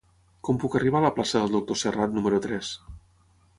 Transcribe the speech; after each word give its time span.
Com 0.47 0.55
puc 0.63 0.77
arribar 0.79 1.01
a 1.01 1.03
la 1.05 1.11
plaça 1.19 1.43
del 1.43 1.53
Doctor 1.57 1.81
Serrat 1.83 2.19
número 2.19 2.43
tres? 2.49 2.75